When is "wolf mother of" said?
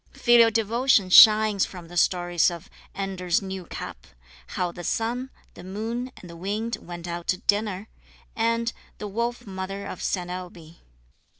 9.07-10.01